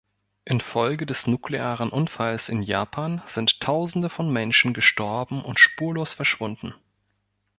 Infolge 0.45 1.05
des 1.05 1.27
nuklearen 1.27 1.91
Unfalls 1.91 2.49
in 2.49 2.63
Japan 2.63 3.21
sind 3.27 3.61
Tausende 3.61 4.09
von 4.09 4.33
Menschen 4.33 4.73
gestorben 4.73 5.43
und 5.43 5.59
spurlos 5.59 6.11
verschwunden. 6.11 6.73